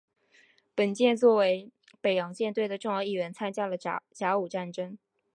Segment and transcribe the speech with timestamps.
[0.73, 4.01] 本舰作为北洋舰队的重要一员参加了甲
[4.35, 4.97] 午战争。